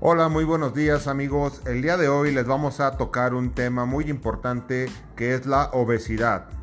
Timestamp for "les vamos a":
2.32-2.96